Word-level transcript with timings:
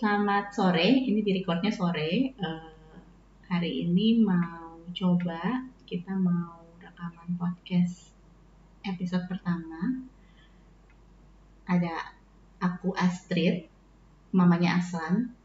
Selamat 0.00 0.48
sore, 0.56 0.88
ini 1.04 1.20
di 1.20 1.36
recordnya 1.36 1.68
sore. 1.68 2.32
Eh, 2.32 2.72
hari 3.52 3.84
ini 3.84 4.24
mau 4.24 4.80
coba 4.96 5.68
kita 5.84 6.16
mau 6.16 6.64
rekaman 6.80 7.36
podcast 7.36 8.08
episode 8.80 9.28
pertama. 9.28 10.00
Ada 11.68 12.16
aku 12.64 12.96
Astrid, 12.96 13.68
mamanya 14.32 14.80
Aslan, 14.80 15.36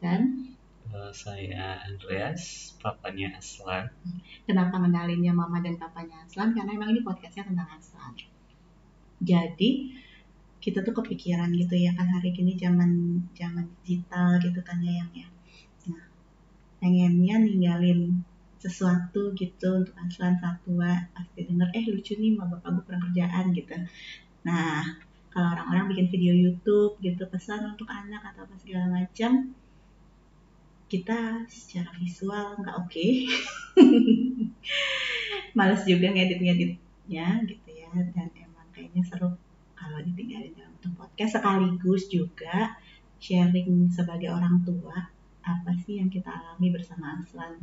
dan 0.00 0.48
Eh, 0.88 1.12
saya 1.12 1.84
Andreas, 1.84 2.72
papanya 2.80 3.36
Aslan. 3.36 3.92
kenapa 4.48 4.80
ngenalinnya 4.80 5.36
mama 5.36 5.60
dan 5.60 5.76
papanya 5.76 6.24
Aslan? 6.24 6.56
Karena 6.56 6.72
emang 6.72 6.88
ini 6.88 7.04
podcastnya 7.04 7.44
tentang 7.52 7.68
Aslan. 7.68 8.16
Jadi 9.20 9.92
kita 10.64 10.80
tuh 10.80 10.96
kepikiran 10.96 11.52
gitu 11.52 11.76
ya 11.76 11.92
kan 11.92 12.08
hari 12.08 12.32
ini 12.32 12.56
zaman 12.56 13.20
zaman 13.36 13.68
digital 13.84 14.40
gitu 14.40 14.60
kan 14.64 14.80
ya 14.80 15.04
yang 15.04 15.12
ya. 15.12 15.28
Nah, 15.92 16.04
pengennya 16.80 17.36
ninggalin 17.44 18.24
sesuatu 18.56 19.36
gitu 19.36 19.84
untuk 19.84 19.92
Aslan 20.00 20.40
Satwa 20.40 21.04
pasti 21.12 21.44
denger 21.44 21.68
eh 21.76 21.84
lucu 21.92 22.16
nih 22.16 22.32
sama 22.32 22.56
bapak 22.56 22.80
gue 22.80 22.96
kerjaan 22.96 23.52
gitu. 23.52 23.76
Nah, 24.48 24.80
kalau 25.28 25.52
orang-orang 25.52 25.92
bikin 25.92 26.06
video 26.08 26.32
YouTube 26.32 26.96
gitu 27.04 27.28
pesan 27.28 27.76
untuk 27.76 27.84
anak 27.92 28.24
atau 28.32 28.48
apa 28.48 28.56
segala 28.56 28.88
macam 28.88 29.52
kita 30.88 31.44
secara 31.50 31.90
visual 31.98 32.54
nggak 32.60 32.76
oke 32.78 33.08
males 35.58 35.82
juga 35.82 36.06
ngedit-ngeditnya 36.14 37.26
gitu 37.50 37.68
ya 37.74 37.90
dan 38.14 38.30
emang 38.38 38.68
kayaknya 38.70 39.02
seru 39.02 39.34
kalau 39.84 40.00
ditinggalin 40.00 40.56
dalam 40.56 40.72
bentuk 40.80 40.96
podcast 40.96 41.36
sekaligus 41.36 42.08
juga 42.08 42.72
sharing 43.20 43.92
sebagai 43.92 44.32
orang 44.32 44.64
tua 44.64 45.12
apa 45.44 45.70
sih 45.84 46.00
yang 46.00 46.08
kita 46.08 46.32
alami 46.32 46.72
bersama 46.72 47.20
Aslan 47.20 47.60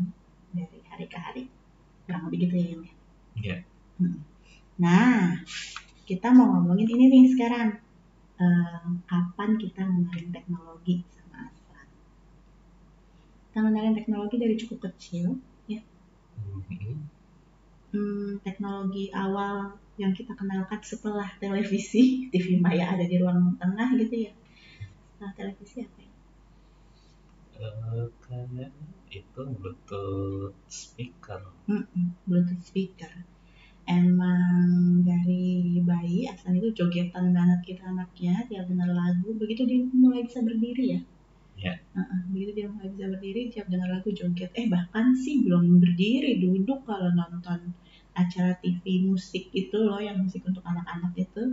dari 0.54 0.86
hari 0.86 1.06
ke 1.10 1.18
hari 1.18 1.44
kurang 2.06 2.30
lebih 2.30 2.46
gitu 2.46 2.56
ya 2.62 2.66
Yan, 2.70 2.78
ya? 2.86 2.94
Iya. 3.42 3.58
Hmm. 3.98 4.18
Nah, 4.78 5.42
kita 6.06 6.30
mau 6.30 6.46
ngomongin 6.58 6.90
ini 6.94 7.06
nih 7.10 7.26
sekarang. 7.34 7.70
Eh, 8.42 8.86
kapan 9.06 9.58
kita 9.58 9.82
mengenalin 9.86 10.30
teknologi 10.34 11.06
sama 11.14 11.50
Aslan? 11.50 11.88
Kita 13.50 13.58
mengenalin 13.66 13.98
teknologi 13.98 14.36
dari 14.42 14.56
cukup 14.58 14.80
kecil, 14.90 15.38
ya. 15.70 15.82
Mhm. 16.38 16.94
Hmm, 17.92 18.30
teknologi 18.42 19.12
awal 19.14 19.78
yang 20.02 20.14
kita 20.18 20.34
kenalkan 20.34 20.82
setelah 20.82 21.30
televisi, 21.38 22.26
TV 22.34 22.58
Maya 22.58 22.98
ada 22.98 23.06
di 23.06 23.16
ruang 23.22 23.54
tengah 23.62 23.94
gitu 24.02 24.26
ya. 24.26 24.34
Setelah 25.14 25.32
televisi 25.38 25.78
apa 25.86 26.00
ya? 26.02 26.12
Kayaknya 28.26 28.68
itu 29.14 29.42
Bluetooth 29.60 30.58
speaker. 30.66 31.42
Mm-mm, 31.70 32.18
Bluetooth 32.26 32.64
speaker. 32.66 33.14
Emang 33.86 35.06
dari 35.06 35.78
bayi 35.86 36.26
Aslan 36.26 36.58
itu 36.58 36.74
jogetan 36.74 37.34
banget 37.34 37.60
kita 37.66 37.84
anaknya 37.92 38.46
tiap 38.50 38.66
dengar 38.66 38.90
lagu 38.90 39.30
begitu 39.38 39.68
dia 39.70 39.84
mulai 39.94 40.26
bisa 40.26 40.42
berdiri 40.42 40.86
ya. 40.98 41.02
Ya. 41.62 41.74
Heeh, 41.94 42.22
begitu 42.34 42.52
dia 42.58 42.68
mulai 42.74 42.90
bisa 42.90 43.06
berdiri 43.06 43.42
tiap 43.54 43.70
dengar 43.70 43.90
lagu 43.94 44.10
joget. 44.10 44.50
Eh 44.58 44.66
bahkan 44.66 45.14
sih 45.14 45.46
belum 45.46 45.78
berdiri 45.78 46.42
duduk 46.42 46.82
kalau 46.90 47.14
nonton 47.14 47.78
acara 48.12 48.52
TV 48.60 49.08
musik 49.08 49.48
itu 49.56 49.78
loh 49.80 50.00
yang 50.00 50.20
musik 50.20 50.44
untuk 50.44 50.64
anak-anak 50.68 51.16
itu 51.16 51.44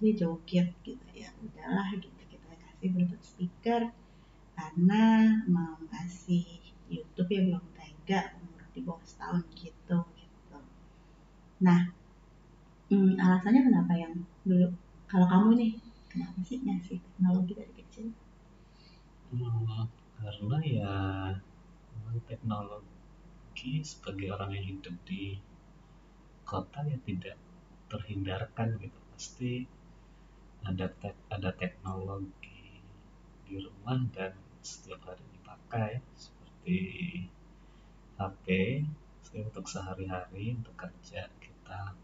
dia 0.00 0.12
joget 0.12 0.68
gitu 0.84 1.06
ya 1.12 1.32
udahlah 1.40 1.88
gitu 1.96 2.20
kita 2.28 2.52
kasih 2.52 2.88
bluetooth 2.92 3.24
speaker 3.24 3.92
karena 4.56 5.32
mau 5.48 5.76
kasih 5.92 6.44
YouTube 6.88 7.28
ya 7.28 7.40
belum 7.44 7.64
tega 7.76 8.20
umur 8.40 8.64
di 8.72 8.80
bawah 8.84 9.04
setahun 9.04 9.44
gitu 9.56 9.98
gitu. 10.16 10.58
Nah 11.64 11.92
hmm, 12.88 13.20
alasannya 13.20 13.62
kenapa 13.68 13.92
yang 13.96 14.14
dulu 14.44 14.72
kalau 15.08 15.26
kamu 15.28 15.50
nih 15.60 15.72
kenapa 16.08 16.38
sih 16.44 16.60
ngasih 16.64 16.98
teknologi 17.00 17.52
dari 17.52 17.72
kecil? 17.76 18.06
Hmm, 19.32 19.88
karena 20.16 20.58
ya 20.64 20.94
teknologi 22.24 23.72
sebagai 23.84 24.32
orang 24.32 24.56
yang 24.56 24.66
hidup 24.76 24.96
di 25.04 25.36
kota 26.46 26.86
ya 26.86 26.98
tidak 27.02 27.36
terhindarkan 27.90 28.78
gitu. 28.78 28.98
Pasti 29.12 29.52
ada 30.62 30.86
tek 30.88 31.14
ada 31.30 31.50
teknologi 31.54 32.80
di 33.46 33.56
rumah 33.62 33.98
dan 34.14 34.34
setiap 34.62 35.02
hari 35.06 35.22
dipakai 35.34 36.02
seperti 36.18 36.78
HP 38.18 38.46
saya 39.22 39.42
untuk 39.46 39.66
sehari-hari 39.68 40.56
untuk 40.56 40.74
kerja 40.74 41.28
kita 41.38 41.94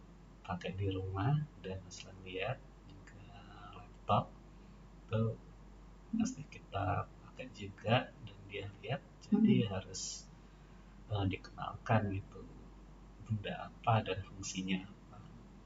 pakai 0.44 0.74
di 0.76 0.92
rumah 0.92 1.38
dan 1.64 1.80
selain 1.88 2.18
lihat 2.26 2.58
juga 2.86 3.30
laptop 3.78 4.28
itu 5.08 5.22
pasti 6.18 6.42
kita 6.46 7.08
pakai 7.08 7.46
juga 7.56 8.12
dan 8.12 8.38
dia 8.46 8.66
lihat 8.84 9.00
jadi 9.26 9.70
harus 9.72 10.28
eh, 11.08 11.24
dikenalkan 11.26 12.12
gitu 12.20 12.51
benda 13.32 13.72
apa 13.72 14.04
dan 14.04 14.20
fungsinya 14.28 14.84
apa? 14.84 15.16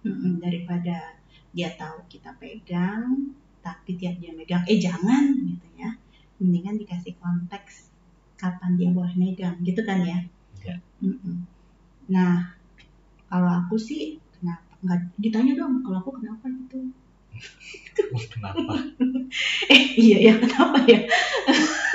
Mm-mm, 0.06 0.38
daripada 0.38 1.18
dia 1.50 1.74
tahu 1.74 2.06
kita 2.06 2.30
pegang 2.38 3.34
tapi 3.58 3.98
tiap 3.98 4.14
dia 4.22 4.30
megang 4.30 4.62
eh 4.70 4.78
jangan 4.78 5.34
gitu 5.34 5.66
ya. 5.74 5.90
Mendingan 6.38 6.78
dikasih 6.78 7.18
konteks 7.18 7.90
kapan 8.38 8.78
dia 8.78 8.94
boleh 8.94 9.14
megang 9.18 9.58
gitu 9.66 9.82
kan 9.82 9.98
ya? 10.06 10.22
Ya. 10.62 10.78
Mm-mm. 11.02 11.46
nah 12.06 12.54
kalau 13.26 13.50
aku 13.66 13.74
sih 13.74 14.22
kenapa? 14.38 14.78
Nggak 14.86 15.00
ditanya 15.18 15.52
dong 15.58 15.82
kalau 15.82 15.98
aku 15.98 16.22
kenapa 16.22 16.46
gitu? 16.46 16.94
Kenapa? 18.30 18.78
Eh 19.74 19.82
iya 19.98 20.32
ya 20.32 20.34
kenapa 20.38 20.78
ya? 20.86 21.00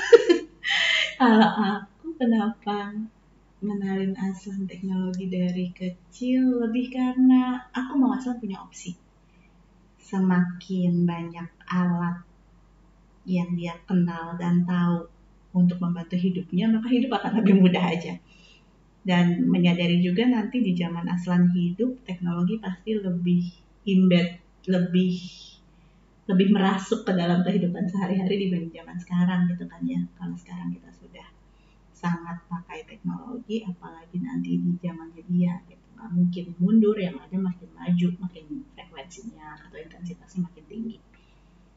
Kalau 1.21 1.49
aku 1.49 2.07
kenapa 2.17 2.91
mengenalin 3.61 4.17
Aslan 4.17 4.65
teknologi 4.65 5.29
dari 5.29 5.69
kecil 5.69 6.65
lebih 6.65 6.89
karena 6.89 7.61
aku 7.69 7.93
mau 8.01 8.17
Aslan 8.17 8.41
punya 8.41 8.57
opsi. 8.57 8.97
Semakin 10.01 11.05
banyak 11.05 11.47
alat 11.69 12.25
yang 13.29 13.53
dia 13.53 13.77
kenal 13.85 14.33
dan 14.41 14.65
tahu 14.65 15.05
untuk 15.53 15.77
membantu 15.77 16.17
hidupnya 16.17 16.73
maka 16.73 16.89
hidup 16.89 17.21
akan 17.21 17.45
lebih 17.45 17.61
mudah 17.61 17.85
aja. 17.85 18.17
Dan 19.01 19.45
menyadari 19.45 20.01
juga 20.01 20.25
nanti 20.25 20.65
di 20.65 20.73
zaman 20.73 21.05
Aslan 21.05 21.53
hidup 21.53 22.01
teknologi 22.01 22.57
pasti 22.57 22.97
lebih 22.97 23.45
embed 23.85 24.41
lebih 24.69 25.17
lebih 26.29 26.47
merasuk 26.53 27.01
ke 27.05 27.13
dalam 27.13 27.41
kehidupan 27.45 27.89
sehari-hari 27.89 28.45
dibanding 28.45 28.73
zaman 28.73 28.97
sekarang 28.97 29.49
gitu 29.53 29.69
kan 29.69 29.81
ya. 29.85 30.01
Kalau 30.17 30.33
sekarang 30.37 30.69
kita 30.73 30.89
sudah 30.97 31.40
sangat 32.01 32.41
pakai 32.49 32.81
teknologi 32.89 33.61
apalagi 33.61 34.17
nanti 34.17 34.57
di 34.57 34.73
zamannya 34.81 35.21
dia 35.29 35.53
gitu. 35.69 35.85
Nggak 35.93 36.09
mungkin 36.17 36.45
mundur 36.57 36.97
yang 36.97 37.21
ada 37.21 37.37
makin 37.37 37.69
maju 37.77 38.07
makin 38.25 38.45
frekuensinya 38.73 39.69
atau 39.69 39.77
intensitasnya 39.77 40.49
makin 40.49 40.65
tinggi. 40.65 40.97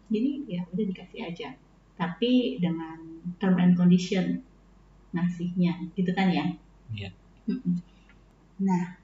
Jadi 0.08 0.30
ya 0.48 0.64
udah 0.64 0.84
dikasih 0.88 1.20
aja. 1.28 1.48
Tapi 1.94 2.58
dengan 2.58 2.98
term 3.36 3.60
and 3.60 3.76
condition 3.76 4.40
ngasihnya 5.12 5.92
gitu 5.92 6.10
kan 6.16 6.32
ya? 6.32 6.46
Iya. 6.90 7.10
Nah 8.64 8.96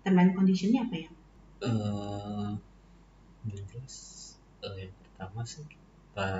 term 0.00 0.16
and 0.16 0.32
conditionnya 0.32 0.88
apa 0.88 0.96
ya? 0.96 1.10
Eh 1.62 2.50
yang 3.52 3.66
jelas. 3.68 3.96
Eh, 4.62 4.86
yang 4.88 4.94
pertama 5.02 5.42
sih 5.42 5.66
kita 5.66 6.30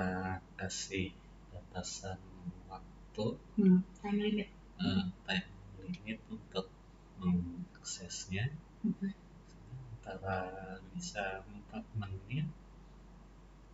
kasih 0.55 1.07
batasan 1.51 2.19
waktu 2.71 2.92
hmm, 3.13 3.79
time 4.01 4.19
limit. 4.19 4.49
eh, 4.81 5.03
time 5.25 5.47
limit 5.85 6.19
untuk 6.29 6.65
mengaksesnya. 7.21 8.49
Mm-mm. 8.83 9.13
antara 10.03 10.43
bisa 10.91 11.39
4 11.71 11.79
menit 11.95 12.43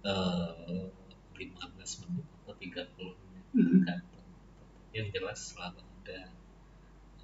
eh 0.06 0.86
15 1.34 2.04
menit 2.06 2.26
atau 2.46 2.54
30 2.54 3.18
menit. 3.18 3.46
Tergantung. 3.50 4.28
Yang 4.94 5.08
jelas 5.18 5.40
selalu 5.42 5.82
ada 5.82 6.20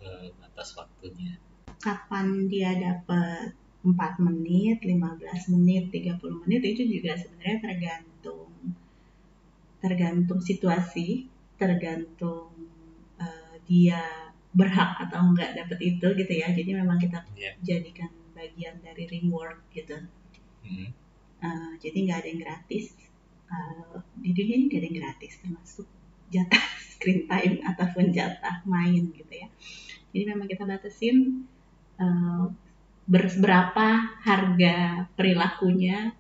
eh, 0.02 0.28
batas 0.42 0.70
waktunya. 0.74 1.38
Kapan 1.78 2.50
dia 2.50 2.74
dapat 2.74 3.54
4 3.86 4.26
menit, 4.26 4.82
15 4.82 5.54
menit, 5.54 5.94
30 5.94 6.42
menit 6.42 6.62
itu 6.66 6.82
juga 6.90 7.14
sebenarnya 7.14 7.58
tergantung 7.62 8.50
tergantung 9.78 10.42
situasi, 10.42 11.30
tergantung 11.60 12.52
eh, 13.20 13.56
dia 13.68 14.00
berhak 14.56 15.00
atau 15.08 15.20
enggak 15.32 15.52
dapat 15.56 15.80
itu 15.84 16.08
gitu 16.16 16.34
ya. 16.36 16.48
Jadi 16.52 16.72
memang 16.76 16.98
kita 17.00 17.20
Iya. 17.36 17.52
jadikan 17.64 18.12
bagian 18.36 18.76
dari 18.84 19.04
reward 19.08 19.60
gitu. 19.72 19.96
Mhm. 20.64 20.88
Eh, 21.46 21.72
jadi 21.84 21.98
nggak 22.06 22.18
ada 22.24 22.28
yang 22.32 22.42
gratis. 22.42 22.86
uh, 23.46 24.02
di 24.18 24.34
dunia 24.34 24.58
ini 24.58 24.66
gak 24.74 24.82
ada 24.82 24.88
yang 24.90 24.98
gratis 25.06 25.34
termasuk 25.38 25.88
jatah 26.34 26.66
screen 26.98 27.30
time 27.30 27.62
ataupun 27.62 28.10
jatah 28.10 28.66
main 28.66 29.14
gitu 29.14 29.30
ya 29.30 29.48
jadi 30.10 30.34
memang 30.34 30.50
kita 30.50 30.66
batasin 30.66 31.46
uh, 32.02 32.50
berapa 33.06 33.88
harga 34.26 35.06
perilakunya 35.14 36.18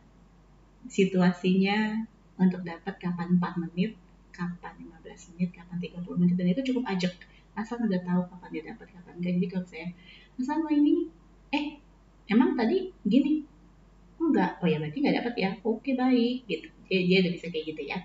situasinya 0.85 2.05
untuk 2.37 2.61
dapat 2.61 2.93
kapan 3.01 3.41
4 3.41 3.61
menit 3.65 3.97
kapan 4.35 4.73
15 4.83 5.31
menit 5.33 5.49
kapan 5.55 5.77
30 5.79 6.19
menit 6.19 6.35
dan 6.35 6.47
itu 6.51 6.61
cukup 6.73 6.83
ajak. 6.91 7.15
Asal 7.55 7.79
udah 7.79 8.01
tahu 8.03 8.21
kapan 8.27 8.49
dia 8.51 8.63
dapat 8.75 8.87
kapan 8.91 9.13
enggak 9.15 9.33
jadi 9.39 9.47
kalau 9.47 9.65
saya 9.71 9.87
asal 10.35 10.59
mau 10.59 10.71
ini 10.71 11.07
eh 11.55 11.79
emang 12.27 12.59
tadi 12.59 12.91
gini? 13.07 13.47
Enggak 14.19 14.59
oh 14.59 14.67
ya 14.67 14.77
berarti 14.83 14.97
nggak 14.99 15.15
dapat 15.23 15.33
ya. 15.39 15.49
Oke 15.63 15.95
baik 15.95 16.43
gitu. 16.51 16.67
Dia, 16.91 16.99
dia 17.07 17.17
udah 17.23 17.31
bisa 17.31 17.47
kayak 17.47 17.65
gitu 17.71 17.81
ya. 17.87 17.99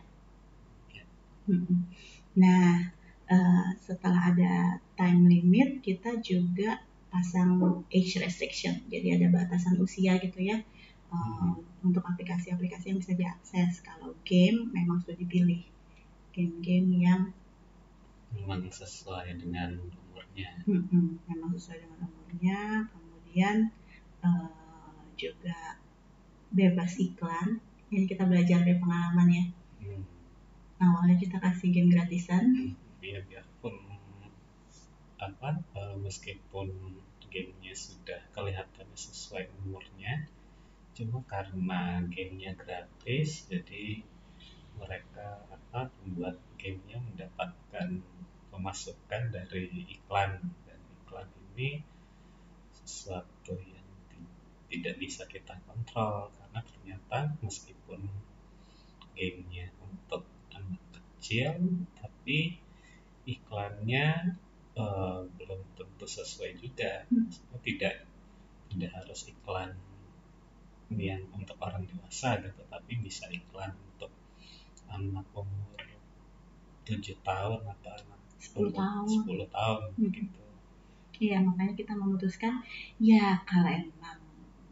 Nah 2.38 2.94
uh, 3.27 3.67
setelah 3.82 4.31
ada 4.31 4.79
time 4.94 5.27
limit 5.27 5.82
kita 5.82 6.23
juga 6.23 6.79
pasang 7.11 7.59
age 7.91 8.23
restriction. 8.23 8.87
Jadi 8.87 9.19
ada 9.19 9.27
batasan 9.35 9.82
usia 9.82 10.15
gitu 10.23 10.38
ya. 10.38 10.62
Uh, 11.11 11.59
untuk 11.82 12.06
aplikasi-aplikasi 12.06 12.94
yang 12.94 12.99
bisa 13.03 13.19
diakses 13.19 13.82
kalau 13.82 14.15
game 14.23 14.71
memang 14.71 15.03
sudah 15.03 15.19
dipilih 15.19 15.67
game-game 16.31 16.91
yang 17.03 17.23
memang 18.31 18.71
sesuai 18.71 19.38
dengan 19.38 19.79
umurnya. 19.82 20.50
Hmm, 20.67 21.19
memang 21.27 21.50
sesuai 21.59 21.79
dengan 21.82 21.99
umurnya. 22.06 22.61
Kemudian 22.91 23.56
uh, 24.23 25.03
juga 25.19 25.81
bebas 26.50 26.99
iklan 26.99 27.62
jadi 27.91 28.05
kita 28.06 28.25
belajar 28.27 28.62
dari 28.62 28.79
pengalaman 28.79 29.29
ya 29.31 29.44
hmm. 29.82 30.03
awalnya 30.82 31.17
kita 31.19 31.38
kasih 31.38 31.71
game 31.75 31.91
gratisan. 31.91 32.75
Iya 33.03 33.23
biarpun 33.27 33.75
apa 35.21 35.61
uh, 35.77 35.97
meskipun 36.00 36.73
gamenya 37.31 37.75
sudah 37.77 38.19
kelihatannya 38.35 38.97
sesuai 38.99 39.47
umurnya 39.62 40.27
cuma 40.97 41.23
karena 41.29 42.03
gamenya 42.11 42.56
gratis 42.59 43.47
jadi 43.47 44.03
mereka 44.81 45.44
apa 45.53 45.93
membuat 46.03 46.41
gamenya 46.56 46.99
mendapatkan 47.05 47.88
pemasukan 48.50 49.23
dari 49.31 49.69
iklan. 50.00 50.41
Dan 50.65 50.81
iklan 51.05 51.29
ini 51.53 51.85
sesuatu 52.73 53.55
yang 53.61 53.87
tidak 54.73 54.94
bisa 54.97 55.29
kita 55.29 55.55
kontrol. 55.69 56.32
Karena 56.35 56.61
ternyata 56.65 57.19
meskipun 57.44 58.00
gamenya 59.15 59.69
untuk 59.85 60.25
anak 60.56 60.82
kecil 60.97 61.61
tapi 62.00 62.56
iklannya 63.29 64.35
uh, 64.75 65.29
belum 65.37 65.61
tentu 65.77 66.06
sesuai 66.09 66.56
juga. 66.59 67.05
Hmm. 67.12 67.29
tidak 67.61 68.09
tidak 68.71 68.91
harus 68.94 69.27
iklan 69.27 69.75
yang 70.91 71.23
untuk 71.38 71.55
orang 71.62 71.87
dewasa 71.87 72.43
gitu 72.43 72.62
tapi 72.67 72.99
bisa 72.99 73.31
iklan 73.31 73.75
anak 74.90 75.26
umur 75.32 75.78
tujuh 76.84 77.16
tahun 77.22 77.60
atau 77.62 77.90
anak 77.94 78.20
sepuluh 78.40 78.72
tahun. 78.75 79.06
Sepuluh 79.06 79.48
tahun 79.48 79.82
hmm. 79.94 80.10
gitu. 80.10 80.40
Iya 81.20 81.37
makanya 81.44 81.75
kita 81.76 81.92
memutuskan 81.92 82.64
ya 82.96 83.44
kalau 83.44 83.69
emang 83.69 84.19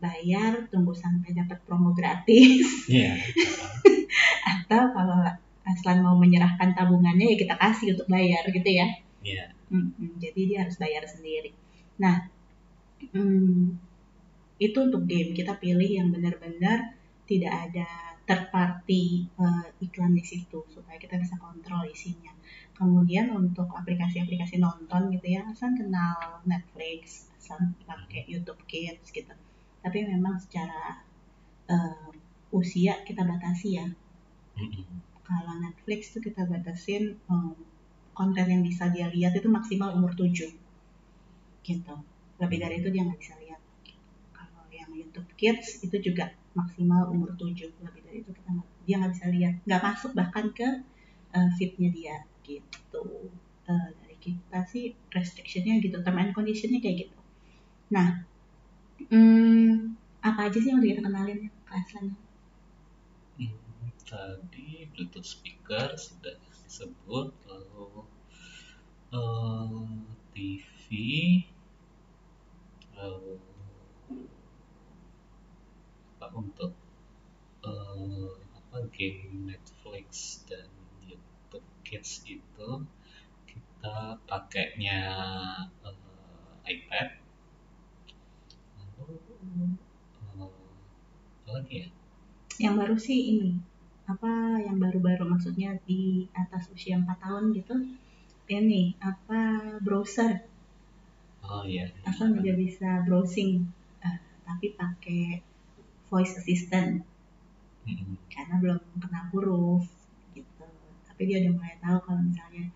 bayar 0.00 0.64
tunggu 0.72 0.96
sampai 0.96 1.36
dapat 1.36 1.60
promo 1.68 1.92
gratis. 1.92 2.88
Yeah. 2.88 3.20
atau 4.50 4.82
kalau 4.96 5.20
Aslan 5.68 6.00
mau 6.00 6.16
menyerahkan 6.16 6.72
tabungannya 6.72 7.28
ya 7.28 7.36
kita 7.36 7.54
kasih 7.60 7.92
untuk 7.92 8.08
bayar 8.08 8.40
gitu 8.48 8.70
ya. 8.72 8.88
Yeah. 9.20 9.52
hmm, 9.68 10.16
jadi 10.16 10.40
dia 10.48 10.58
harus 10.64 10.80
bayar 10.80 11.04
sendiri. 11.04 11.52
Nah 12.00 12.32
hmm, 13.12 13.76
itu 14.56 14.78
untuk 14.80 15.04
game. 15.04 15.36
Kita 15.36 15.60
pilih 15.60 16.00
yang 16.00 16.08
benar-benar 16.08 16.96
tidak 17.28 17.52
ada 17.52 18.17
third 18.28 18.52
party 18.52 19.24
uh, 19.40 19.64
iklan 19.80 20.12
di 20.12 20.20
situ 20.20 20.60
supaya 20.68 21.00
kita 21.00 21.16
bisa 21.16 21.40
kontrol 21.40 21.88
isinya. 21.88 22.28
Kemudian 22.76 23.32
untuk 23.32 23.72
aplikasi-aplikasi 23.72 24.60
nonton 24.60 25.08
gitu 25.16 25.40
ya, 25.40 25.48
asal 25.48 25.72
kenal 25.72 26.44
Netflix, 26.44 27.32
asal 27.40 27.72
pakai 27.88 28.28
YouTube 28.28 28.60
Kids 28.68 29.08
gitu. 29.10 29.32
Tapi 29.80 29.98
memang 30.04 30.36
secara 30.36 31.00
uh, 31.72 32.12
usia 32.52 33.00
kita 33.08 33.24
batasi 33.24 33.80
ya. 33.80 33.88
Kalau 35.24 35.54
Netflix 35.64 36.12
tuh 36.12 36.20
kita 36.20 36.44
batasin 36.44 37.16
um, 37.32 37.56
konten 38.12 38.44
yang 38.44 38.60
bisa 38.60 38.92
dia 38.92 39.08
lihat 39.08 39.32
itu 39.40 39.48
maksimal 39.48 39.96
umur 39.96 40.12
7 40.12 40.52
gitu. 41.64 41.94
Lebih 42.38 42.58
dari 42.60 42.74
itu 42.84 42.88
dia 42.92 43.08
nggak 43.08 43.20
bisa 43.20 43.34
lihat. 43.40 43.60
Kalau 44.36 44.68
yang 44.68 44.92
YouTube 44.92 45.32
Kids 45.40 45.80
itu 45.80 45.96
juga 46.12 46.36
maksimal 46.58 47.06
umur 47.14 47.30
7 47.38 47.54
lebih 47.54 48.02
dari 48.02 48.18
itu 48.26 48.30
kita 48.34 48.50
dia 48.82 48.94
nggak 48.98 49.12
bisa 49.14 49.26
lihat 49.30 49.54
nggak 49.62 49.82
masuk 49.84 50.10
bahkan 50.18 50.50
ke 50.50 50.68
uh, 51.32 51.50
fitnya 51.54 51.88
dia 51.94 52.16
gitu. 52.42 53.30
Uh, 53.68 53.88
dari 54.00 54.16
kita 54.18 54.58
sih 54.66 54.96
restrictionnya 55.12 55.78
gitu 55.84 56.02
term 56.02 56.18
and 56.18 56.34
conditionnya 56.34 56.82
kayak 56.82 57.06
gitu. 57.06 57.18
Nah 57.94 58.26
hmm, 59.06 59.94
apa 60.18 60.50
aja 60.50 60.58
sih 60.58 60.68
yang 60.74 60.82
udah 60.82 60.90
kita 60.90 61.02
kenalin 61.06 61.38
ya 61.46 61.50
hmm, 63.38 63.88
tadi 64.02 64.90
Bluetooth 64.90 65.24
speaker 65.26 65.94
sudah 65.94 66.34
disebut 66.66 67.30
lalu 67.46 68.02
uh, 69.14 69.86
TV 70.34 70.86
lalu 72.98 73.38
untuk 76.34 76.72
uh, 77.64 78.30
apa 78.56 78.78
game 78.92 79.48
Netflix 79.48 80.42
dan 80.44 80.68
YouTube 81.04 81.64
Kids 81.82 82.24
itu 82.28 82.68
kita 83.48 84.20
pakainya 84.28 85.00
uh, 85.82 85.96
iPad. 86.68 87.08
Lalu 88.98 89.16
uh, 90.36 90.50
apa 91.44 91.50
lagi 91.50 91.74
ya? 91.84 91.88
Yang 92.58 92.74
baru 92.74 92.96
sih 92.98 93.20
ini 93.32 93.50
apa 94.08 94.56
yang 94.64 94.80
baru-baru 94.80 95.28
maksudnya 95.28 95.76
di 95.84 96.24
atas 96.32 96.72
usia 96.72 96.96
4 96.96 97.08
tahun 97.24 97.44
gitu. 97.56 97.76
Ini 98.48 98.96
apa 99.04 99.76
browser. 99.84 100.48
Oh 101.44 101.64
iya. 101.64 101.92
Asal 102.08 102.32
juga 102.32 102.56
bisa 102.56 103.04
browsing. 103.04 103.68
Uh, 104.00 104.18
tapi 104.48 104.72
pakai 104.72 105.44
voice 106.08 106.34
assistant. 106.36 107.04
Hmm. 107.88 108.20
karena 108.28 108.54
belum 108.60 108.78
kenal 109.00 109.24
huruf 109.32 109.88
gitu. 110.36 110.66
Tapi 111.08 111.22
dia 111.24 111.40
udah 111.40 111.52
mulai 111.56 111.76
tahu 111.80 111.98
kalau 112.04 112.20
misalnya 112.20 112.68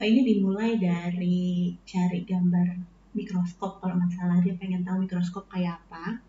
oh 0.00 0.06
ini 0.06 0.20
dimulai 0.24 0.80
dari 0.80 1.76
cari 1.84 2.24
gambar 2.24 2.68
mikroskop. 3.12 3.84
Kalau 3.84 3.96
masalah 4.00 4.40
dia 4.40 4.56
pengen 4.56 4.88
tahu 4.88 5.04
mikroskop 5.04 5.52
kayak 5.52 5.84
apa 5.84 6.24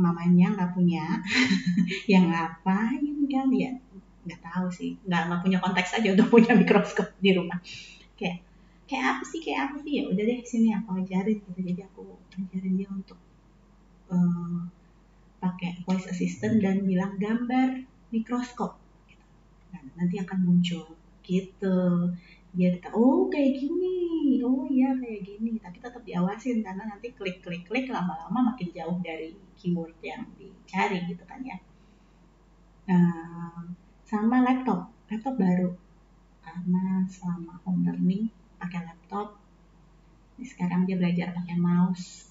mamanya 0.00 0.56
nggak 0.56 0.72
punya. 0.72 1.20
Yang 2.12 2.24
ngapain 2.32 3.16
kan? 3.28 3.48
Ya 3.52 3.70
nggak 4.24 4.40
tahu 4.40 4.66
sih. 4.72 4.96
Nggak 5.04 5.22
nggak 5.28 5.40
punya 5.44 5.58
konteks 5.60 5.90
aja 6.00 6.08
udah 6.16 6.26
punya 6.32 6.52
mikroskop 6.56 7.12
di 7.20 7.36
rumah. 7.36 7.60
Kayak 8.16 8.40
kayak 8.88 9.04
apa 9.12 9.22
sih? 9.28 9.44
Kayak 9.44 9.60
apa 9.70 9.76
sih? 9.84 9.92
Ya 10.00 10.04
udah 10.08 10.24
deh 10.24 10.40
sini 10.40 10.72
aku 10.72 11.04
ajarin 11.04 11.36
gitu. 11.44 11.60
Jadi 11.60 11.80
aku 11.84 12.16
ajarin 12.32 12.74
dia 12.80 12.88
untuk 12.88 13.20
voice 15.86 16.06
assistant 16.10 16.58
dan 16.58 16.82
bilang 16.82 17.14
gambar 17.16 17.86
mikroskop. 18.10 18.74
Nah, 19.70 19.82
nanti 19.94 20.18
akan 20.18 20.38
muncul. 20.42 20.98
Gitu. 21.22 21.78
Dia 22.56 22.70
tahu 22.82 22.98
oh 22.98 23.22
kayak 23.30 23.62
gini. 23.62 24.42
Oh 24.42 24.66
iya 24.66 24.92
kayak 24.98 25.22
gini. 25.22 25.62
Tapi 25.62 25.78
tetap 25.78 26.02
diawasin 26.02 26.66
karena 26.66 26.90
nanti 26.90 27.14
klik 27.14 27.40
klik 27.40 27.62
klik 27.70 27.86
lama-lama 27.86 28.52
makin 28.52 28.68
jauh 28.74 28.98
dari 28.98 29.38
keyword 29.54 29.94
yang 30.02 30.26
dicari 30.34 31.06
gitu 31.06 31.22
kan 31.22 31.40
ya. 31.46 31.56
Nah, 32.90 33.70
sama 34.02 34.42
laptop. 34.42 34.90
Laptop 35.06 35.38
baru. 35.38 35.70
Karena 36.42 37.06
selama 37.06 37.62
home 37.62 37.86
learning 37.86 38.30
pakai 38.58 38.82
laptop 38.82 39.38
sekarang 40.44 40.84
dia 40.84 41.00
belajar 41.00 41.32
pakai 41.32 41.56
mouse 41.56 42.28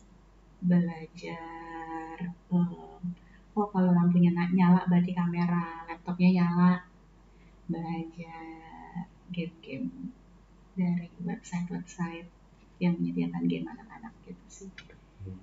belajar 0.62 2.17
uh, 2.53 3.01
oh 3.55 3.67
kalau 3.71 3.91
lampunya 3.95 4.35
nyala 4.35 4.83
berarti 4.85 5.12
kamera 5.15 5.88
laptopnya 5.88 6.29
nyala. 6.43 6.74
Belajar 7.65 9.09
game-game 9.33 10.13
dari 10.77 11.09
website-website 11.24 12.29
yang 12.77 13.00
menyediakan 13.00 13.47
game 13.47 13.65
anak-anak 13.65 14.13
gitu 14.27 14.45
sih. 14.51 14.69
Hmm. 15.24 15.39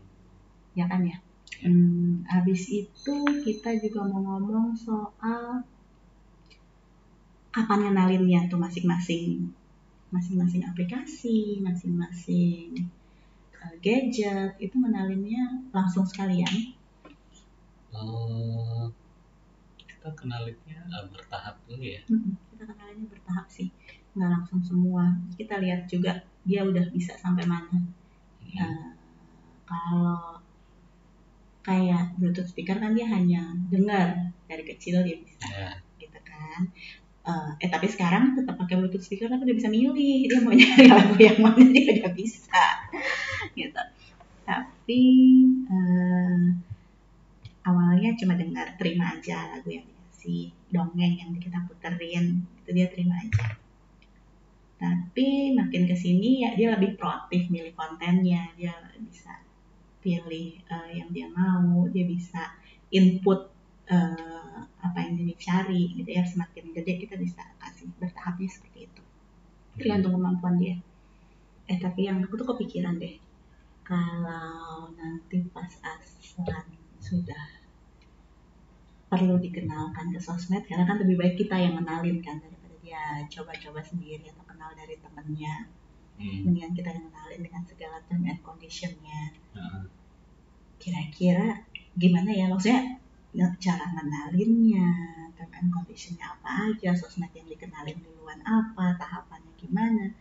ya 0.77 0.85
kan 0.87 1.03
ya? 1.03 1.19
Hmm, 1.65 2.23
habis 2.29 2.69
itu 2.69 3.17
kita 3.43 3.81
juga 3.81 4.05
mau 4.07 4.21
ngomong 4.23 4.77
soal 4.77 5.65
kapan 7.51 7.91
ngenalinnya 7.91 8.47
tuh 8.53 8.61
masing-masing. 8.61 9.51
Masing-masing 10.13 10.69
aplikasi 10.69 11.65
masing-masing 11.65 12.93
uh, 13.57 13.75
gadget 13.81 14.53
itu 14.61 14.77
ngenalinnya 14.77 15.73
langsung 15.73 16.05
sekalian 16.05 16.77
uh, 17.93 18.89
kita 19.77 20.09
kenalinnya 20.19 20.81
uh, 20.91 21.07
bertahap 21.13 21.57
dulu 21.69 21.85
ya. 21.85 22.03
Hmm, 22.09 22.35
kita 22.53 22.65
kenalinnya 22.67 23.07
bertahap 23.13 23.47
sih. 23.49 23.69
Nggak 24.17 24.31
langsung 24.35 24.61
semua. 24.65 25.17
Kita 25.39 25.61
lihat 25.63 25.89
juga 25.89 26.25
dia 26.43 26.67
udah 26.67 26.91
bisa 26.91 27.15
sampai 27.21 27.47
mana. 27.47 27.79
Hmm. 28.43 28.59
uh, 28.59 28.89
kalau 29.63 30.43
kayak 31.63 32.19
bluetooth 32.19 32.51
speaker 32.51 32.77
kan 32.77 32.93
dia 32.93 33.07
hanya 33.07 33.55
dengar 33.71 34.35
dari 34.51 34.67
kecil 34.67 35.07
dia 35.07 35.17
bisa 35.23 35.47
yeah. 35.49 35.75
gitu 35.97 36.19
kan. 36.27 36.69
Uh, 37.23 37.55
eh 37.63 37.71
tapi 37.71 37.87
sekarang 37.87 38.35
tetap 38.35 38.59
pakai 38.59 38.83
bluetooth 38.83 39.07
speaker 39.07 39.31
tapi 39.31 39.47
dia 39.47 39.55
bisa 39.55 39.71
milih 39.71 40.27
dia 40.27 40.43
mau 40.43 40.51
nyari 40.51 40.85
lagu 40.91 41.15
yang 41.15 41.39
mana 41.39 41.63
dia 41.71 42.03
udah 42.03 42.13
bisa 42.13 42.65
gitu. 43.55 43.83
Tapi 44.43 45.03
uh, 45.71 46.52
awalnya 47.63 48.15
cuma 48.19 48.35
dengar 48.35 48.75
terima 48.79 49.15
aja 49.19 49.55
lagu 49.55 49.71
yang 49.71 49.87
dikasih 49.87 50.51
dongeng 50.71 51.15
yang 51.19 51.31
kita 51.39 51.59
puterin 51.67 52.43
itu 52.63 52.71
dia 52.75 52.87
terima 52.91 53.19
aja. 53.19 53.59
Tapi 54.83 55.55
makin 55.55 55.87
ke 55.87 55.95
sini 55.95 56.43
ya 56.43 56.59
dia 56.59 56.75
lebih 56.75 56.99
proaktif 56.99 57.47
milih 57.47 57.71
kontennya 57.79 58.51
dia 58.59 58.75
bisa 58.99 59.39
pilih 60.03 60.59
uh, 60.67 60.91
yang 60.91 61.07
dia 61.15 61.31
mau 61.31 61.87
dia 61.87 62.03
bisa 62.03 62.51
input 62.91 63.47
uh, 63.87 64.67
apa 64.83 64.99
yang 64.99 65.23
dia 65.23 65.39
cari 65.39 65.95
gitu 65.95 66.11
ya 66.11 66.27
semakin 66.27 66.75
gede 66.75 67.07
kita 67.07 67.15
bisa 67.15 67.47
kasih 67.63 67.87
bertahapnya 68.03 68.51
seperti 68.51 68.91
itu. 68.91 69.03
Tergantung 69.79 70.19
kemampuan 70.19 70.59
dia. 70.59 70.77
Eh 71.71 71.79
tapi 71.79 72.11
yang 72.11 72.19
aku 72.19 72.35
tuh 72.35 72.51
kepikiran 72.51 72.99
deh 72.99 73.23
kalau 73.87 74.91
nanti 74.95 75.43
pas 75.51 75.71
sudah 77.13 77.45
perlu 79.13 79.37
dikenalkan 79.37 80.17
ke 80.17 80.21
sosmed 80.25 80.65
karena 80.65 80.89
kan 80.89 80.97
lebih 81.05 81.21
baik 81.21 81.35
kita 81.37 81.61
yang 81.61 81.77
kenalin 81.77 82.25
kan 82.25 82.41
daripada 82.41 82.77
dia 82.81 83.21
coba-coba 83.29 83.85
sendiri 83.85 84.25
atau 84.33 84.45
kenal 84.49 84.73
dari 84.73 84.97
temennya. 84.97 85.69
Hmm. 86.23 86.45
mendingan 86.45 86.77
kita 86.77 86.93
yang 86.93 87.09
kenalin 87.09 87.41
dengan 87.41 87.63
segala 87.65 87.97
term 88.05 88.23
and 88.29 88.41
conditionnya. 88.45 89.33
Kira-kira 90.77 91.65
gimana 91.97 92.31
ya? 92.31 92.47
Maksudnya 92.53 93.01
cara 93.59 93.85
ngenalinnya 93.97 94.89
term 95.35 95.51
and 95.57 95.71
conditionnya 95.73 96.37
apa 96.37 96.71
aja 96.71 96.93
sosmed 96.95 97.33
yang 97.33 97.49
dikenalin 97.49 97.97
duluan 98.05 98.39
apa 98.45 98.95
tahapannya 99.01 99.53
gimana? 99.57 100.13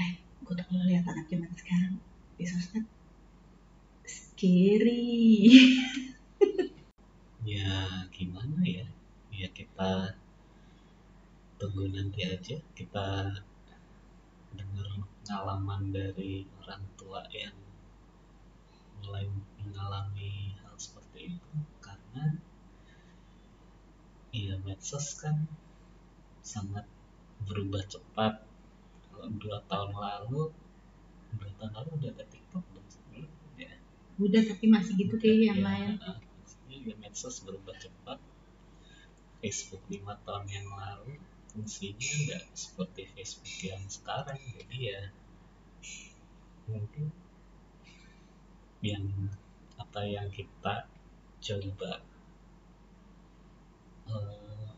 Eh 0.00 0.10
gue 0.40 0.54
tuh 0.56 0.66
lihat 0.88 1.04
anak 1.04 1.28
zaman 1.28 1.52
sekarang 1.54 1.94
di 2.40 2.44
sosmed 2.48 2.88
scary 4.44 5.56
ya 7.56 8.04
gimana 8.12 8.60
ya? 8.60 8.84
Ya 9.32 9.48
kita 9.56 10.20
tunggu 11.56 11.88
nanti 11.88 12.28
aja. 12.28 12.60
Kita 12.76 13.32
dengar 14.52 14.88
pengalaman 15.00 15.96
dari 15.96 16.44
orang 16.60 16.84
tua 17.00 17.24
yang 17.32 17.56
mulai 19.00 19.24
mengalami 19.64 20.52
hal 20.60 20.76
seperti 20.76 21.40
itu. 21.40 21.56
Karena 21.80 22.36
ya 24.28 24.60
medsos 24.60 25.16
kan 25.24 25.48
sangat 26.44 26.84
berubah 27.48 27.80
cepat. 27.88 28.44
Kalau 29.08 29.28
dua 29.40 29.64
tahun 29.72 29.96
lalu 29.96 30.52
dua 31.40 31.50
tahun 31.56 31.72
lalu 31.72 31.90
udah 31.96 32.10
ada 32.12 32.24
TikTok 32.28 32.62
belum 32.68 32.86
sebelum 32.92 33.30
ya 33.56 33.72
udah 34.14 34.42
tapi 34.46 34.64
masih 34.70 34.94
gitu 34.94 35.14
kayak 35.18 35.40
yang 35.54 35.60
ya, 35.60 35.66
lain. 35.66 35.90
ya 36.70 36.94
medsos 37.00 37.42
berubah 37.42 37.74
cepat. 37.80 38.18
Facebook 39.44 39.84
lima 39.92 40.16
tahun 40.24 40.48
yang 40.48 40.68
lalu 40.72 41.20
fungsinya 41.52 42.10
nggak 42.24 42.42
seperti 42.56 43.02
Facebook 43.12 43.56
yang 43.60 43.82
sekarang. 43.86 44.38
Jadi 44.40 44.76
ya 44.78 45.00
mungkin 46.64 47.12
yang 48.80 49.04
apa 49.76 50.00
yang 50.04 50.28
kita 50.32 50.88
coba 51.44 51.92
uh, 54.08 54.68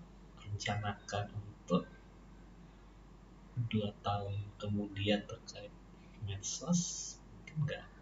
rencanakan 0.43 1.27
untuk 1.31 1.87
dua 3.71 3.89
tahun 4.03 4.37
kemudian 4.59 5.23
terkait 5.25 5.73
medsos 6.27 7.15
mungkin 7.33 7.57
nggak 7.67 7.96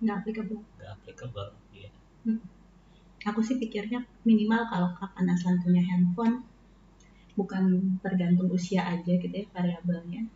nggak 0.00 0.16
applicable. 0.24 0.60
Nggak 0.76 0.90
applicable 0.96 1.48
ya 1.76 1.90
hmm. 2.24 2.40
aku 3.24 3.40
sih 3.44 3.56
pikirnya 3.60 4.04
minimal 4.24 4.68
kalau 4.68 4.88
kapan 4.96 5.32
asal 5.32 5.56
punya 5.60 5.84
handphone 5.84 6.44
bukan 7.38 7.96
tergantung 8.04 8.52
usia 8.52 8.84
aja 8.84 9.12
gitu 9.16 9.32
ya 9.32 9.46
variabelnya. 9.54 10.28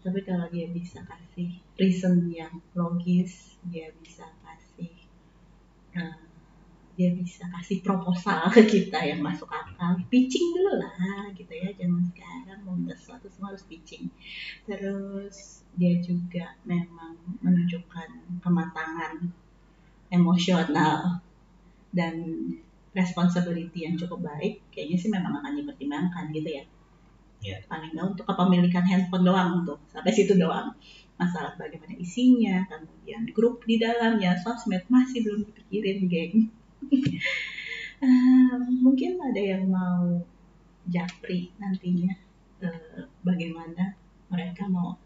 Tapi 0.00 0.24
kalau 0.24 0.48
dia 0.48 0.64
bisa 0.72 1.04
kasih 1.04 1.60
reason 1.76 2.32
yang 2.32 2.64
logis 2.72 3.60
dia 3.68 3.92
bisa 4.00 4.24
kasih 4.40 4.88
uh, 6.00 6.24
dia 6.96 7.12
bisa 7.12 7.44
kasih 7.48 7.84
proposal 7.84 8.48
ke 8.48 8.64
kita 8.64 9.04
yang 9.04 9.20
masuk 9.20 9.48
akal. 9.52 10.00
Pitching 10.08 10.56
dulu 10.56 10.80
lah 10.80 11.28
gitu 11.36 11.52
ya 11.52 11.76
jangan 11.76 12.08
sekarang 12.08 12.60
mau 12.64 12.76
sesuatu 12.88 13.28
semua 13.28 13.52
harus 13.52 13.64
pitching. 13.68 14.08
Terus 14.64 15.59
dia 15.78 15.98
juga 16.02 16.56
memang 16.66 17.14
menunjukkan 17.40 18.40
kematangan 18.42 19.30
emosional 20.10 21.22
dan 21.94 22.14
responsibility 22.90 23.86
yang 23.86 23.94
cukup 23.94 24.26
baik, 24.34 24.66
kayaknya 24.74 24.96
sih 24.98 25.10
memang 25.10 25.38
akan 25.38 25.54
dipertimbangkan 25.62 26.34
gitu 26.34 26.50
ya. 26.50 26.64
Yeah. 27.40 27.60
Paling 27.70 27.96
nggak 27.96 28.18
untuk 28.18 28.26
kepemilikan 28.26 28.84
handphone 28.84 29.24
doang 29.24 29.64
untuk 29.64 29.78
sampai 29.88 30.12
situ 30.12 30.34
doang. 30.36 30.74
Masalah 31.16 31.54
bagaimana 31.56 31.94
isinya, 31.96 32.64
kemudian 32.66 33.28
grup 33.30 33.62
di 33.64 33.76
dalamnya, 33.78 34.34
sosmed 34.40 34.84
masih 34.90 35.22
belum 35.24 35.46
dipikirin, 35.46 35.98
geng. 36.10 36.34
uh, 38.02 38.56
mungkin 38.84 39.20
ada 39.20 39.40
yang 39.40 39.68
mau 39.68 40.24
japri 40.88 41.52
nantinya 41.60 42.16
uh, 42.64 43.04
bagaimana 43.20 43.94
mereka 44.32 44.64
mau 44.66 44.96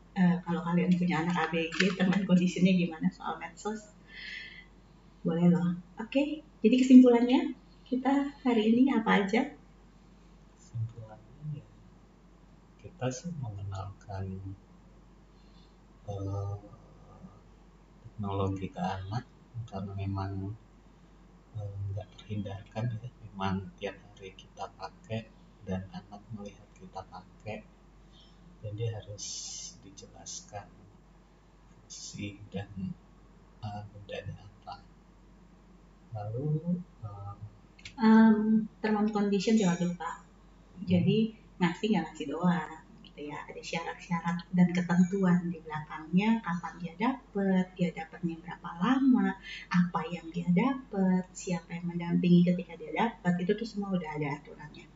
kalian 0.75 0.90
punya 0.99 1.23
anak 1.23 1.38
ABG 1.47 1.95
teman 1.95 2.26
kondisinya 2.26 2.75
gimana 2.75 3.07
soal 3.14 3.38
medsos? 3.38 3.95
Boleh 5.23 5.47
loh 5.54 5.78
oke 6.02 6.11
okay, 6.11 6.43
jadi 6.66 6.83
kesimpulannya 6.83 7.54
kita 7.87 8.35
hari 8.43 8.75
ini 8.75 8.90
apa 8.90 9.23
aja? 9.23 9.54
Kesimpulannya 10.59 11.62
ya, 11.62 11.66
kita 12.83 13.07
sih 13.07 13.31
mengenalkan 13.38 14.35
uh, 16.11 16.59
teknologi 18.02 18.66
ke 18.75 18.83
anak 18.83 19.31
karena 19.71 19.95
memang 19.95 20.59
eh, 21.54 21.75
nggak 21.95 22.09
uh, 22.11 22.14
terhindarkan 22.19 22.85
ya, 22.99 23.11
memang 23.31 23.71
tiap 23.78 23.95
hari 24.11 24.35
kita 24.35 24.66
pakai 24.75 25.31
dan 25.62 25.87
anak 25.95 26.21
melihat 26.35 26.66
kita 26.76 27.00
pakai, 27.09 27.62
jadi 28.61 28.99
harus 29.00 29.25
dijelaskan. 29.84 30.66
Fungsi 31.84 32.40
dan 32.50 32.66
uh, 33.62 33.86
bedanya 33.94 34.34
apa. 34.42 34.82
Lalu 36.10 36.78
uh, 37.06 37.34
um, 38.02 38.66
term 38.82 38.96
and 38.98 39.10
condition 39.14 39.54
jangan 39.54 39.94
lupa 39.94 40.26
jadi 40.82 41.30
ngasih 41.62 41.86
nggak 41.94 42.04
ngasih 42.10 42.26
doang 42.34 42.82
gitu 43.06 43.20
ya. 43.30 43.38
Ada 43.46 43.62
syarat-syarat 43.62 44.36
dan 44.50 44.68
ketentuan 44.74 45.46
di 45.46 45.62
belakangnya 45.62 46.42
kapan 46.42 46.74
dia 46.82 46.92
dapat 46.98 47.66
dia 47.78 47.90
dapatnya 47.94 48.36
berapa 48.42 48.68
lama 48.82 49.38
apa 49.70 50.00
yang 50.10 50.26
dia 50.34 50.50
dapat 50.50 51.24
siapa 51.30 51.78
yang 51.78 51.94
mendampingi 51.94 52.42
ketika 52.42 52.74
dia 52.74 52.90
dapat 52.90 53.38
itu 53.38 53.52
tuh 53.54 53.66
semua 53.66 53.94
udah 53.94 54.10
ada 54.18 54.34
aturannya. 54.34 54.86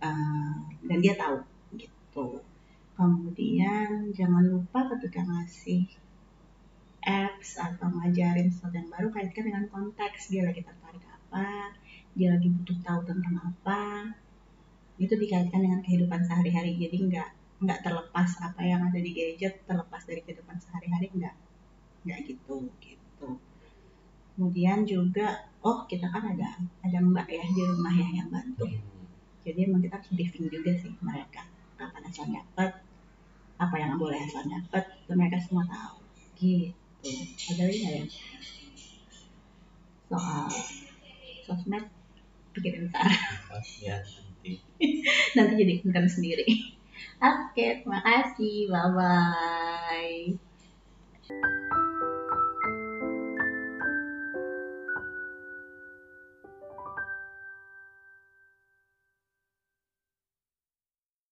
Uh, 0.00 0.56
dan 0.86 0.98
dia 1.02 1.18
tahu 1.18 1.42
gitu 1.74 2.40
kemudian 3.70 4.10
jangan 4.18 4.44
lupa 4.50 4.82
ketika 4.98 5.22
ngasih 5.22 5.86
apps 7.06 7.54
atau 7.54 7.86
ngajarin 7.86 8.50
sesuatu 8.50 8.74
yang 8.74 8.90
baru 8.90 9.14
kaitkan 9.14 9.46
dengan 9.46 9.70
konteks 9.70 10.26
dia 10.26 10.42
lagi 10.42 10.66
tertarik 10.66 11.06
apa 11.06 11.70
dia 12.18 12.34
lagi 12.34 12.50
butuh 12.50 12.74
tahu 12.82 13.00
tentang 13.06 13.38
apa. 13.38 14.10
Itu 14.98 15.14
dikaitkan 15.14 15.62
dengan 15.62 15.86
kehidupan 15.86 16.18
sehari-hari. 16.26 16.82
Jadi 16.82 17.14
nggak 17.14 17.28
nggak 17.62 17.78
terlepas 17.86 18.42
apa 18.42 18.58
yang 18.58 18.82
ada 18.82 18.98
di 18.98 19.14
gadget 19.14 19.62
terlepas 19.62 20.02
dari 20.02 20.18
kehidupan 20.26 20.58
sehari-hari 20.58 21.06
nggak 21.14 21.34
nggak 22.10 22.18
gitu 22.26 22.74
gitu. 22.82 23.38
Kemudian 24.34 24.82
juga 24.82 25.46
oh 25.62 25.86
kita 25.86 26.10
kan 26.10 26.26
ada 26.26 26.58
ada 26.82 26.98
mbak 26.98 27.30
ya 27.30 27.46
di 27.46 27.62
rumah 27.70 27.94
ya 27.94 28.18
yang 28.18 28.34
bantu. 28.34 28.66
Jadi 29.46 29.70
emang 29.70 29.78
kita 29.78 29.94
harus 29.94 30.10
briefing 30.10 30.50
juga 30.50 30.74
sih 30.74 30.90
mereka 30.98 31.46
kapan 31.78 32.02
asal 32.10 32.26
dapat 32.26 32.89
apa 33.70 33.78
yang 33.78 33.94
boleh 34.02 34.18
asal 34.18 34.42
dapat 34.50 34.82
itu 34.98 35.14
mereka 35.14 35.38
semua 35.38 35.62
tahu. 35.70 36.02
Gitu. 36.34 36.74
Ada 37.54 37.62
lagi 37.70 37.78
nggak 37.86 37.94
ya? 37.94 38.04
Soal 40.10 40.50
sosmed 41.46 41.86
pikirin 42.50 42.90
ntar. 42.90 43.06
Ya 43.78 44.02
nanti. 44.02 44.58
Nanti 45.38 45.52
jadi 45.54 45.78
konten 45.86 46.10
sendiri. 46.10 46.50
Oke 47.22 47.86
terima 47.86 48.02
kasih. 48.02 48.66
Bye 48.74 48.90
bye 51.30 51.78